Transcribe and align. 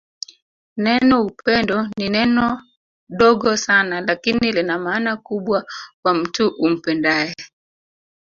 Neno 0.85 1.15
upendo 1.29 1.77
ni 1.97 2.07
neno 2.15 2.45
dogo 3.19 3.57
Sana 3.57 4.01
lakini 4.01 4.51
Lina 4.51 4.79
maana 4.79 5.17
kubwa 5.17 5.65
kwa 6.01 6.13
mtu 6.13 6.47
umpendae 6.59 7.35